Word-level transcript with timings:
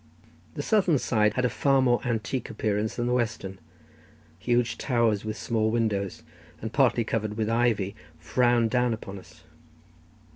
The 0.55 0.63
southern 0.63 0.97
side 0.97 1.35
had 1.35 1.45
a 1.45 1.49
far 1.51 1.79
more 1.79 2.01
antique 2.03 2.49
appearance 2.49 2.95
than 2.95 3.05
the 3.05 3.13
western; 3.13 3.59
huge 4.39 4.79
towers, 4.79 5.23
with 5.23 5.37
small 5.37 5.69
windows, 5.69 6.23
and 6.59 6.73
partly 6.73 7.03
covered 7.03 7.37
with 7.37 7.51
ivy, 7.51 7.95
frowned 8.17 8.71
down 8.71 8.95
upon 8.95 9.19
us. 9.19 9.43